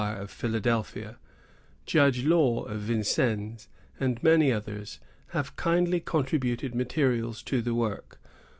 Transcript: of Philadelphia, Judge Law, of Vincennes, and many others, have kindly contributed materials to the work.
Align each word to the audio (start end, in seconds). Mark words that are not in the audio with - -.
of 0.01 0.31
Philadelphia, 0.31 1.17
Judge 1.85 2.25
Law, 2.25 2.63
of 2.63 2.79
Vincennes, 2.79 3.67
and 3.99 4.23
many 4.23 4.51
others, 4.51 4.97
have 5.27 5.55
kindly 5.55 5.99
contributed 5.99 6.73
materials 6.73 7.43
to 7.43 7.61
the 7.61 7.75
work. 7.75 8.19